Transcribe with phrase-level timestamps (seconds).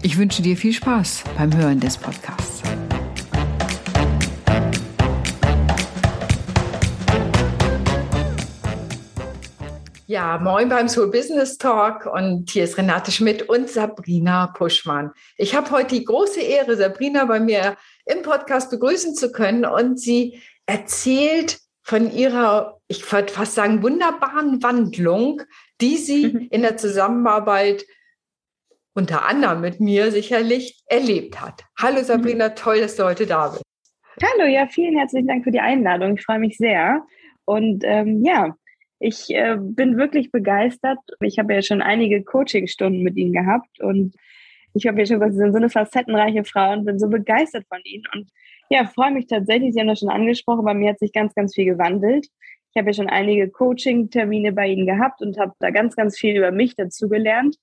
[0.00, 2.62] Ich wünsche dir viel Spaß beim Hören des Podcasts.
[10.06, 15.10] Ja, moin beim Soul Business Talk und hier ist Renate Schmidt und Sabrina Puschmann.
[15.36, 19.98] Ich habe heute die große Ehre, Sabrina bei mir im Podcast begrüßen zu können und
[19.98, 25.42] sie erzählt von ihrer, ich würde fast sagen, wunderbaren Wandlung,
[25.80, 26.22] die sie
[26.52, 27.84] in der Zusammenarbeit
[28.98, 31.62] unter anderem mit mir sicherlich erlebt hat.
[31.80, 32.54] Hallo Sabrina, mhm.
[32.56, 33.62] toll, dass du heute da bist.
[34.20, 36.16] Hallo, ja, vielen herzlichen Dank für die Einladung.
[36.16, 37.04] Ich freue mich sehr.
[37.44, 38.56] Und ähm, ja,
[38.98, 40.98] ich äh, bin wirklich begeistert.
[41.20, 44.16] Ich habe ja schon einige Coachingstunden mit Ihnen gehabt und
[44.74, 47.66] ich habe ja schon gesagt, Sie sind so eine facettenreiche Frau und bin so begeistert
[47.68, 48.02] von Ihnen.
[48.12, 48.28] Und
[48.68, 51.54] ja, freue mich tatsächlich, Sie haben das schon angesprochen, bei mir hat sich ganz, ganz
[51.54, 52.26] viel gewandelt.
[52.72, 56.36] Ich habe ja schon einige Coaching-Termine bei Ihnen gehabt und habe da ganz, ganz viel
[56.36, 57.56] über mich dazugelernt.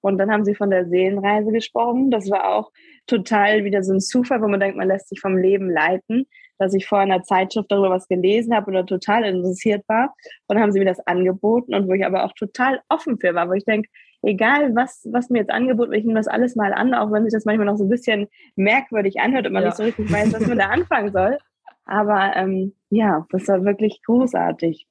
[0.00, 2.10] Und dann haben Sie von der Seelenreise gesprochen.
[2.10, 2.70] Das war auch
[3.06, 6.26] total wieder so ein Zufall, wo man denkt, man lässt sich vom Leben leiten
[6.60, 10.14] dass ich vor einer Zeitschrift darüber was gelesen habe oder total interessiert war.
[10.46, 13.34] Und dann haben sie mir das angeboten und wo ich aber auch total offen für
[13.34, 13.88] war, wo ich denke,
[14.22, 17.24] egal was, was mir jetzt angeboten wird, ich nehme das alles mal an, auch wenn
[17.24, 19.68] sich das manchmal noch so ein bisschen merkwürdig anhört und man ja.
[19.70, 21.38] nicht so richtig weiß, was man da anfangen soll.
[21.86, 24.86] Aber ähm, ja, das war wirklich großartig.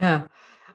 [0.00, 0.26] Ja,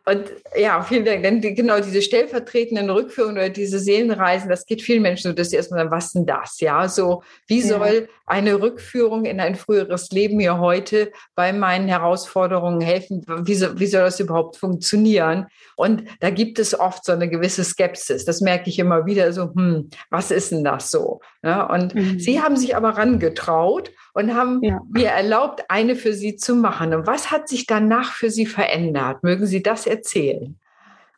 [0.05, 0.25] und
[0.57, 1.23] ja, vielen Dank.
[1.23, 5.51] Denn die, genau diese stellvertretenden Rückführungen oder diese Seelenreisen, das geht vielen Menschen so, dass
[5.51, 6.59] sie erstmal sagen, was denn das?
[6.59, 7.67] Ja, so, wie ja.
[7.67, 13.25] soll eine Rückführung in ein früheres Leben mir heute bei meinen Herausforderungen helfen?
[13.43, 15.47] Wie, so, wie soll das überhaupt funktionieren?
[15.77, 18.25] Und da gibt es oft so eine gewisse Skepsis.
[18.25, 21.21] Das merke ich immer wieder so, hm, was ist denn das so?
[21.43, 22.19] Ja, und mhm.
[22.19, 24.81] sie haben sich aber rangetraut und haben ja.
[24.89, 26.93] mir erlaubt, eine für sie zu machen.
[26.93, 29.23] Und was hat sich danach für sie verändert?
[29.23, 30.59] Mögen Sie das erzählen?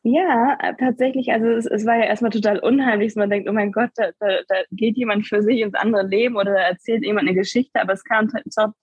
[0.03, 1.31] Ja, äh, tatsächlich.
[1.31, 3.15] Also es, es, war ja erstmal total unheimlich.
[3.15, 6.35] Man denkt, oh mein Gott, da, da, da, geht jemand für sich ins andere Leben
[6.37, 7.81] oder da erzählt jemand eine Geschichte.
[7.81, 8.29] Aber es kam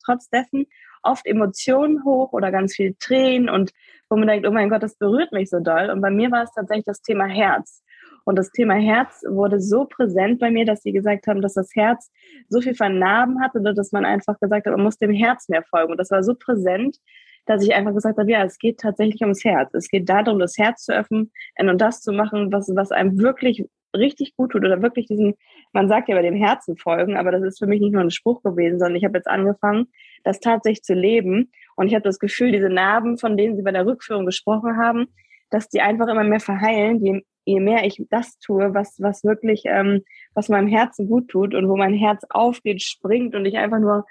[0.05, 0.67] trotz dessen
[1.03, 3.73] oft Emotionen hoch oder ganz viel Tränen und
[4.11, 5.91] wo man denkt, oh mein Gott, das berührt mich so doll.
[5.91, 7.82] Und bei mir war es tatsächlich das Thema Herz.
[8.25, 11.71] Und das Thema Herz wurde so präsent bei mir, dass sie gesagt haben, dass das
[11.75, 12.11] Herz
[12.49, 15.63] so viel vernarben hat oder dass man einfach gesagt hat, man muss dem Herz mehr
[15.63, 15.93] folgen.
[15.93, 16.99] Und das war so präsent,
[17.47, 19.75] dass ich einfach gesagt habe, ja, es geht tatsächlich ums Herz.
[19.75, 23.67] Es geht darum, das Herz zu öffnen und das zu machen, was, was einem wirklich
[23.95, 25.35] richtig gut tut oder wirklich diesen,
[25.73, 28.11] man sagt ja bei dem Herzen folgen, aber das ist für mich nicht nur ein
[28.11, 29.89] Spruch gewesen, sondern ich habe jetzt angefangen,
[30.25, 31.51] das tatsächlich zu leben.
[31.77, 35.09] Und ich habe das Gefühl, diese Narben, von denen Sie bei der Rückführung gesprochen haben,
[35.51, 39.63] dass die einfach immer mehr verheilen, je, je mehr ich das tue, was, was wirklich,
[39.67, 40.03] ähm,
[40.35, 44.05] was meinem Herzen gut tut und wo mein Herz aufgeht, springt und ich einfach nur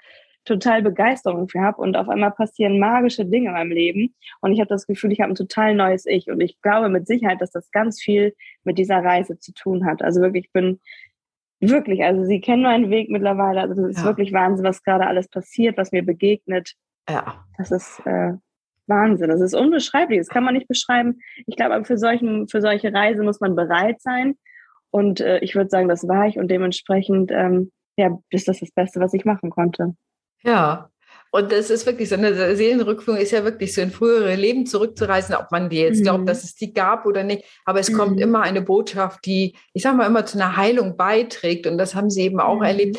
[0.44, 4.58] total Begeisterung für habe und auf einmal passieren magische Dinge in meinem Leben und ich
[4.58, 7.52] habe das Gefühl, ich habe ein total neues Ich und ich glaube mit Sicherheit, dass
[7.52, 8.34] das ganz viel
[8.64, 10.02] mit dieser Reise zu tun hat.
[10.02, 10.80] Also wirklich, ich bin
[11.60, 14.04] wirklich, also Sie kennen meinen Weg mittlerweile, also das ist ja.
[14.04, 16.74] wirklich Wahnsinn, was gerade alles passiert, was mir begegnet.
[17.08, 17.44] Ja.
[17.56, 18.32] Das ist äh,
[18.92, 21.20] Wahnsinn, das ist unbeschreiblich, das kann man nicht beschreiben.
[21.46, 24.36] Ich glaube, aber für, solchen, für solche Reise muss man bereit sein
[24.90, 28.70] und äh, ich würde sagen, das war ich und dementsprechend ähm, ja, ist das das
[28.70, 29.94] Beste, was ich machen konnte.
[30.42, 30.90] Ja,
[31.34, 35.34] und das ist wirklich so, eine Seelenrückführung ist ja wirklich so in frühere Leben zurückzureisen,
[35.34, 36.04] ob man die jetzt mhm.
[36.04, 37.44] glaubt, dass es die gab oder nicht.
[37.64, 37.96] Aber es mhm.
[37.96, 41.66] kommt immer eine Botschaft, die, ich sag mal, immer zu einer Heilung beiträgt.
[41.66, 42.64] Und das haben Sie eben auch mhm.
[42.64, 42.98] erlebt.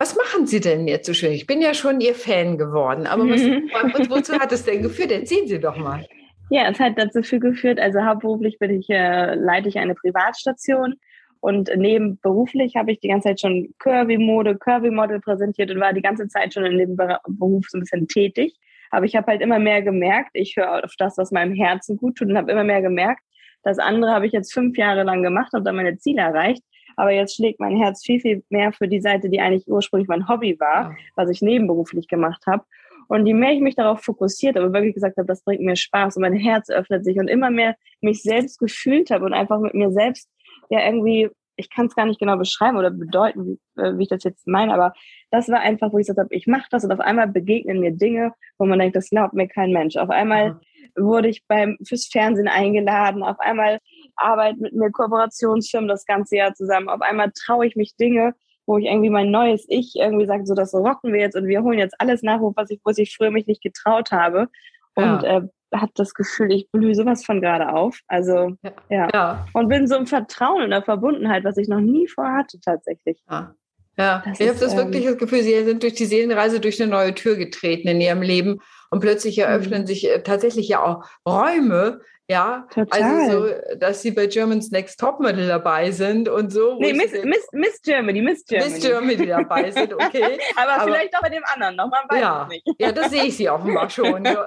[0.00, 1.32] Was machen Sie denn jetzt so schön?
[1.32, 3.70] Ich bin ja schon Ihr Fan geworden, aber was, mhm.
[4.08, 5.12] wozu hat es denn geführt?
[5.12, 6.06] Erzählen Sie doch mal.
[6.48, 10.94] Ja, es hat dazu geführt, also hauptberuflich bin ich, äh, leite ich eine Privatstation
[11.40, 16.00] und neben beruflich habe ich die ganze Zeit schon Curvy-Mode, Curvy-Model präsentiert und war die
[16.00, 18.56] ganze Zeit schon in dem Beruf so ein bisschen tätig.
[18.90, 22.16] Aber ich habe halt immer mehr gemerkt, ich höre auf das, was meinem Herzen gut
[22.16, 23.22] tut und habe immer mehr gemerkt,
[23.62, 26.62] das andere habe ich jetzt fünf Jahre lang gemacht und dann meine Ziele erreicht.
[26.96, 30.28] Aber jetzt schlägt mein Herz viel, viel mehr für die Seite, die eigentlich ursprünglich mein
[30.28, 32.64] Hobby war, was ich nebenberuflich gemacht habe.
[33.08, 36.16] Und je mehr ich mich darauf fokussiert habe, wirklich gesagt habe, das bringt mir Spaß
[36.16, 39.74] und mein Herz öffnet sich und immer mehr mich selbst gefühlt habe und einfach mit
[39.74, 40.30] mir selbst
[40.68, 44.08] ja irgendwie, ich kann es gar nicht genau beschreiben oder bedeuten, wie, äh, wie ich
[44.08, 44.94] das jetzt meine, aber
[45.32, 47.90] das war einfach, wo ich gesagt habe, ich mache das und auf einmal begegnen mir
[47.90, 49.96] Dinge, wo man denkt, das glaubt mir kein Mensch.
[49.96, 50.60] Auf einmal
[50.96, 53.80] wurde ich beim fürs Fernsehen eingeladen, auf einmal
[54.20, 58.34] arbeitet mit mir Kooperationsfirmen das ganze Jahr zusammen, auf einmal traue ich mich Dinge,
[58.66, 61.62] wo ich irgendwie mein neues Ich irgendwie sage, so das rocken wir jetzt und wir
[61.62, 64.48] holen jetzt alles nach, was ich, was ich früher mich nicht getraut habe.
[64.94, 65.38] Und ja.
[65.38, 65.42] äh,
[65.74, 67.98] habe das Gefühl, ich blühe sowas von gerade auf.
[68.08, 68.72] Also ja.
[68.88, 69.08] ja.
[69.12, 69.46] ja.
[69.52, 73.22] Und bin so im Vertrauen und der Verbundenheit, was ich noch nie vorhatte tatsächlich.
[73.30, 73.54] Ja.
[73.98, 76.80] Ja, das ich habe das ähm, wirklich das Gefühl, Sie sind durch die Seelenreise durch
[76.80, 79.86] eine neue Tür getreten in Ihrem Leben und plötzlich eröffnen mhm.
[79.86, 82.00] sich äh, tatsächlich ja auch Räume,
[82.30, 83.02] ja, Total.
[83.02, 86.76] also so, dass sie bei German's Next Topmodel dabei sind und so.
[86.78, 88.70] Nee, Miss, Miss, Miss Germany, Miss Germany.
[88.72, 90.38] Miss Germany dabei sind, okay.
[90.54, 92.64] aber, aber, vielleicht auch bei dem anderen noch, man weiß ja, nicht.
[92.78, 94.24] Ja, das sehe ich sie offenbar schon.
[94.24, 94.40] ja.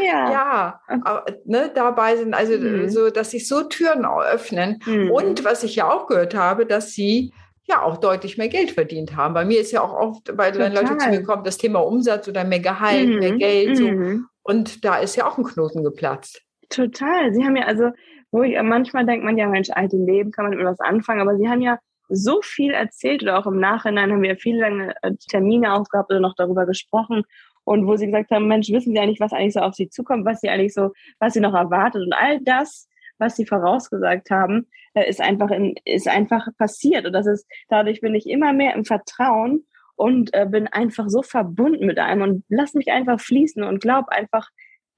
[0.00, 2.88] ja, aber, ne, dabei sind, also mhm.
[2.90, 4.80] so, dass sich so Türen öffnen.
[4.86, 5.10] Mhm.
[5.10, 7.32] Und was ich ja auch gehört habe, dass sie
[7.66, 9.34] ja auch deutlich mehr Geld verdient haben.
[9.34, 12.28] Bei mir ist ja auch oft, weil wenn Leute zu mir kommen, das Thema Umsatz
[12.28, 13.18] oder mehr Gehalt, mhm.
[13.18, 13.76] mehr Geld.
[13.76, 13.88] So.
[13.88, 14.26] Mhm.
[14.50, 16.42] Und da ist ja auch ein Knoten geplatzt.
[16.70, 17.32] Total.
[17.32, 17.90] Sie haben ja also,
[18.32, 21.36] wo ich manchmal denkt man ja, Mensch, alte Leben kann man mit was anfangen, aber
[21.36, 25.12] Sie haben ja so viel erzählt oder auch im Nachhinein haben wir viele lange äh,
[25.28, 27.22] Termine auch gehabt oder noch darüber gesprochen
[27.62, 30.24] und wo sie gesagt haben, Mensch, wissen Sie eigentlich, was eigentlich so auf Sie zukommt,
[30.24, 32.88] was Sie eigentlich so, was Sie noch erwartet und all das,
[33.18, 38.00] was Sie vorausgesagt haben, äh, ist einfach in, ist einfach passiert und das ist dadurch
[38.00, 39.64] bin ich immer mehr im Vertrauen
[40.00, 44.08] und äh, bin einfach so verbunden mit einem und lass mich einfach fließen und glaub
[44.08, 44.48] einfach,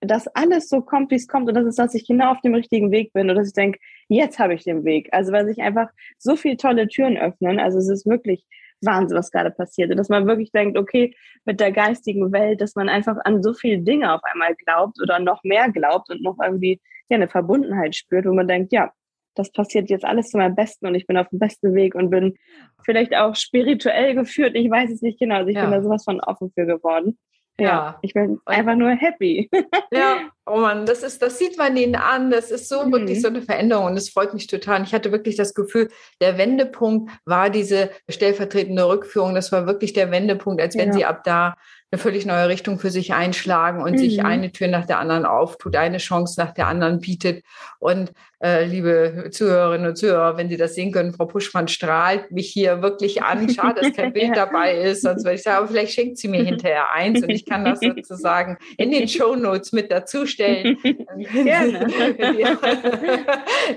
[0.00, 2.54] dass alles so kommt, wie es kommt und das ist, dass ich genau auf dem
[2.54, 5.08] richtigen Weg bin und dass ich denke, jetzt habe ich den Weg.
[5.10, 5.88] Also weil sich einfach
[6.18, 7.58] so viele tolle Türen öffnen.
[7.58, 8.44] Also es ist wirklich
[8.80, 9.90] Wahnsinn, was gerade passiert.
[9.90, 13.54] Und dass man wirklich denkt, okay, mit der geistigen Welt, dass man einfach an so
[13.54, 17.96] viele Dinge auf einmal glaubt oder noch mehr glaubt und noch irgendwie ja, eine Verbundenheit
[17.96, 18.92] spürt, wo man denkt, ja,
[19.34, 22.10] das passiert jetzt alles zu meinem Besten und ich bin auf dem besten Weg und
[22.10, 22.36] bin
[22.84, 24.54] vielleicht auch spirituell geführt.
[24.54, 25.36] Ich weiß es nicht genau.
[25.36, 25.62] Also ich ja.
[25.62, 27.18] bin da sowas von offen für geworden.
[27.58, 27.98] Ja, ja.
[28.02, 29.50] ich bin einfach nur happy.
[29.92, 32.30] Ja, oh Mann, das ist, das sieht man ihnen an.
[32.30, 32.92] Das ist so mhm.
[32.92, 34.82] wirklich so eine Veränderung und es freut mich total.
[34.84, 35.90] Ich hatte wirklich das Gefühl,
[36.22, 39.34] der Wendepunkt war diese stellvertretende Rückführung.
[39.34, 40.92] Das war wirklich der Wendepunkt, als wenn ja.
[40.94, 41.56] sie ab da
[41.92, 43.98] eine völlig neue Richtung für sich einschlagen und mhm.
[43.98, 47.44] sich eine Tür nach der anderen auftut, eine Chance nach der anderen bietet.
[47.80, 48.12] Und
[48.42, 52.80] äh, liebe Zuhörerinnen und Zuhörer, wenn Sie das sehen können, Frau Puschmann strahlt mich hier
[52.80, 53.46] wirklich an.
[53.50, 54.46] Schade, dass kein Bild ja.
[54.46, 57.44] dabei ist, sonst würde ich sagen, aber vielleicht schenkt sie mir hinterher eins und ich
[57.44, 60.78] kann das sozusagen in den Show Notes mit dazustellen.
[60.82, 61.86] Gerne.
[62.18, 62.58] könnt, ihr,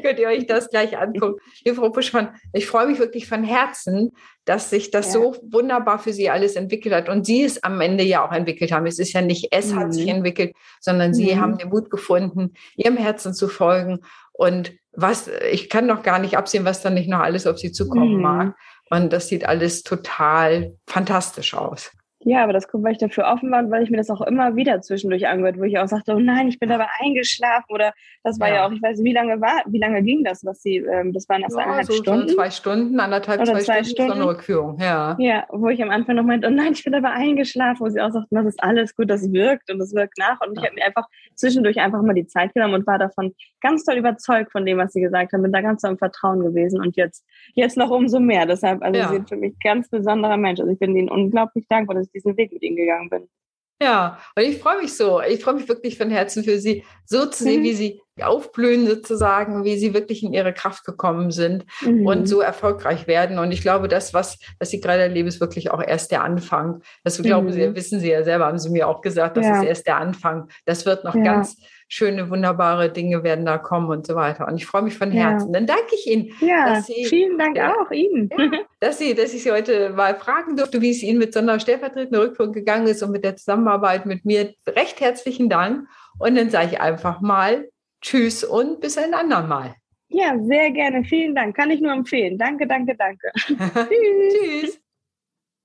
[0.01, 1.41] könnt ihr euch das gleich angucken.
[1.65, 4.13] Liebe Frau Puschmann, ich freue mich wirklich von Herzen,
[4.45, 5.13] dass sich das ja.
[5.13, 8.71] so wunderbar für sie alles entwickelt hat und sie es am Ende ja auch entwickelt
[8.71, 8.85] haben.
[8.85, 9.79] Es ist ja nicht es mhm.
[9.79, 10.17] hat sich mhm.
[10.17, 11.39] entwickelt, sondern sie mhm.
[11.41, 13.99] haben den Mut gefunden, ihrem Herzen zu folgen
[14.31, 17.71] und was, ich kann noch gar nicht absehen, was dann nicht noch alles auf sie
[17.71, 18.21] zukommen mhm.
[18.21, 18.55] mag.
[18.89, 21.91] Und das sieht alles total fantastisch aus.
[22.27, 24.21] Ja, aber das kommt, weil ich dafür offen war und weil ich mir das auch
[24.21, 27.93] immer wieder zwischendurch angehört, wo ich auch sagte, oh nein, ich bin dabei eingeschlafen oder
[28.23, 30.43] das war ja, ja auch, ich weiß nicht, wie lange war, wie lange ging das,
[30.43, 32.27] was sie, ähm, das waren erst ja, eineinhalb so, Stunden.
[32.29, 34.27] So zwei Stunden, anderthalb, oder zwei, zwei Stunden, Stunden.
[34.27, 35.15] Rückführung, ja.
[35.19, 38.01] Ja, wo ich am Anfang noch meinte, oh nein, ich bin dabei eingeschlafen, wo sie
[38.01, 40.63] auch sagten, das ist alles gut, das wirkt und das wirkt nach und ja.
[40.63, 43.97] ich habe mir einfach zwischendurch einfach mal die Zeit genommen und war davon ganz toll
[43.97, 46.95] überzeugt von dem, was sie gesagt haben, bin da ganz so im Vertrauen gewesen und
[46.95, 47.23] jetzt,
[47.53, 48.47] jetzt noch umso mehr.
[48.47, 50.59] Deshalb, also sie sind für mich ganz besonderer Mensch.
[50.59, 53.29] Also ich bin ihnen unglaublich dankbar, dass ich diesen Weg mit ihnen gegangen bin.
[53.81, 55.21] Ja, und ich freue mich so.
[55.21, 57.65] Ich freue mich wirklich von Herzen für Sie, so zu sehen, mhm.
[57.65, 62.05] wie Sie aufblühen sozusagen, wie Sie wirklich in Ihre Kraft gekommen sind mhm.
[62.05, 63.39] und so erfolgreich werden.
[63.39, 66.81] Und ich glaube, das, was, was Sie gerade erleben, ist wirklich auch erst der Anfang.
[67.03, 67.51] Das glauben mhm.
[67.51, 69.61] Sie, wissen Sie ja selber, haben Sie mir auch gesagt, das ja.
[69.61, 70.47] ist erst der Anfang.
[70.65, 71.23] Das wird noch ja.
[71.23, 74.47] ganz schöne, wunderbare Dinge werden da kommen und so weiter.
[74.47, 75.47] Und ich freue mich von Herzen.
[75.47, 75.53] Ja.
[75.53, 76.31] Dann danke ich Ihnen.
[76.39, 78.29] Ja, Sie, vielen Dank ja, auch Ihnen.
[78.37, 81.39] Ja, dass, Sie, dass ich Sie heute mal fragen durfte, wie es Ihnen mit so
[81.39, 84.53] einer stellvertretenden Rückführung gegangen ist und mit der Zusammenarbeit mit mir.
[84.67, 85.87] Recht herzlichen Dank.
[86.17, 87.67] Und dann sage ich einfach mal
[88.05, 89.75] Tschüss und bis ein andermal.
[90.09, 91.03] Ja, sehr gerne.
[91.03, 91.55] Vielen Dank.
[91.55, 92.37] Kann ich nur empfehlen.
[92.37, 93.31] Danke, danke, danke.
[93.35, 94.33] Tschüss.
[94.63, 94.79] Tschüss.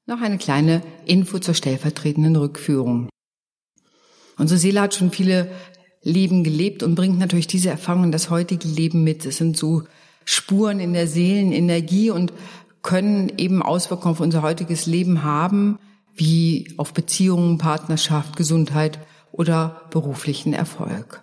[0.06, 3.10] Noch eine kleine Info zur stellvertretenden Rückführung.
[4.38, 5.50] Unsere Seele hat schon viele
[6.02, 9.26] Leben gelebt und bringt natürlich diese Erfahrung in das heutige Leben mit.
[9.26, 9.82] Es sind so
[10.24, 12.32] Spuren in der Seelenenergie und
[12.80, 15.78] können eben Auswirkungen auf unser heutiges Leben haben,
[16.14, 18.98] wie auf Beziehungen, Partnerschaft, Gesundheit
[19.30, 21.22] oder beruflichen Erfolg.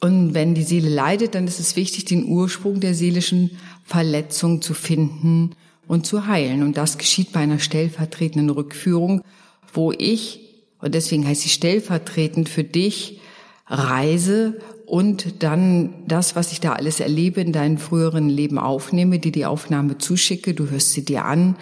[0.00, 3.52] Und wenn die Seele leidet, dann ist es wichtig, den Ursprung der seelischen
[3.84, 5.54] Verletzung zu finden
[5.88, 6.62] und zu heilen.
[6.62, 9.22] Und das geschieht bei einer stellvertretenden Rückführung,
[9.72, 10.40] wo ich,
[10.80, 13.20] und deswegen heißt sie stellvertretend für dich,
[13.66, 19.32] reise und dann das, was ich da alles erlebe in deinem früheren Leben aufnehme, dir
[19.32, 21.56] die Aufnahme zuschicke, du hörst sie dir an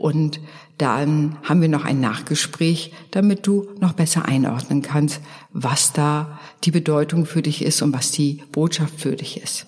[0.00, 0.40] und
[0.78, 5.20] dann haben wir noch ein Nachgespräch, damit du noch besser einordnen kannst,
[5.52, 9.66] was da die Bedeutung für dich ist und was die Botschaft für dich ist.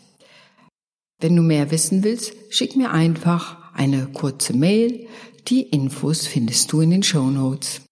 [1.20, 5.06] Wenn du mehr wissen willst, schick mir einfach eine kurze Mail.
[5.48, 7.82] Die Infos findest du in den Show Notes.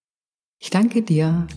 [0.59, 1.47] Ich danke dir.